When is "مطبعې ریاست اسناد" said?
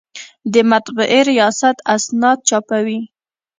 0.71-2.37